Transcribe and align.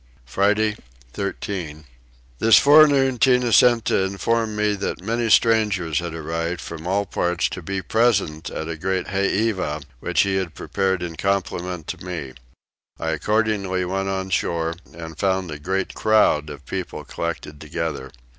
Friday 0.25 0.77
13. 1.13 1.85
This 2.39 2.57
forenoon 2.57 3.19
Tinah 3.19 3.53
sent 3.53 3.85
to 3.85 3.99
inform 4.03 4.55
me 4.55 4.73
that 4.73 5.03
many 5.03 5.29
strangers 5.29 6.01
were 6.01 6.07
arrived 6.09 6.59
from 6.59 6.87
all 6.87 7.05
parts 7.05 7.47
to 7.49 7.61
be 7.61 7.83
present 7.83 8.49
at 8.49 8.67
a 8.67 8.77
grand 8.77 9.05
heiva 9.09 9.83
which 9.99 10.21
he 10.21 10.37
had 10.37 10.55
prepared 10.55 11.03
in 11.03 11.17
compliment 11.17 11.85
to 11.85 12.03
me. 12.03 12.33
I 12.99 13.11
accordingly 13.11 13.85
went 13.85 14.09
on 14.09 14.31
shore 14.31 14.73
and 14.91 15.19
found 15.19 15.51
a 15.51 15.59
great 15.59 15.93
crowd 15.93 16.49
of 16.49 16.65
people 16.65 17.03
collected 17.03 17.61
together. 17.61 18.09